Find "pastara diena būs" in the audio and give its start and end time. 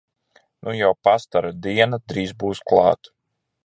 1.09-2.11